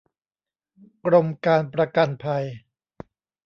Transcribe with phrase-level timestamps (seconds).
[1.05, 2.45] กรมการประกันภัย